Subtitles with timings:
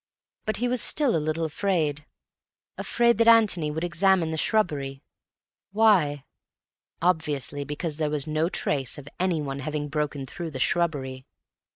[0.47, 2.07] But he was still a little afraid.
[2.75, 5.03] Afraid that Antony would examine the shrubbery.
[5.73, 6.23] Why?
[7.03, 11.27] Obviously because there was no trace of anyone having broken through the shrubbery.